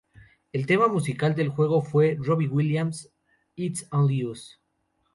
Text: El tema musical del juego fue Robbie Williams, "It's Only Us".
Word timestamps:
El 0.51 0.65
tema 0.65 0.87
musical 0.87 1.35
del 1.35 1.49
juego 1.49 1.83
fue 1.83 2.17
Robbie 2.19 2.47
Williams, 2.47 3.11
"It's 3.55 3.87
Only 3.91 4.25
Us". 4.25 4.59